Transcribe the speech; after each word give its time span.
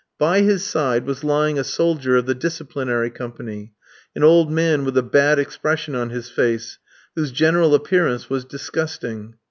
By 0.17 0.41
his 0.41 0.63
side 0.63 1.05
was 1.05 1.23
lying 1.23 1.59
a 1.59 1.63
soldier 1.63 2.15
of 2.17 2.25
the 2.25 2.33
Disciplinary 2.33 3.11
Company 3.11 3.73
an 4.15 4.23
old 4.23 4.51
man 4.51 4.83
with 4.83 4.97
a 4.97 5.03
bad 5.03 5.37
expression 5.37 5.93
on 5.93 6.09
his 6.09 6.27
face, 6.27 6.79
whose 7.15 7.31
general 7.31 7.75
appearance 7.75 8.27
was 8.27 8.43
disgusting. 8.43 9.35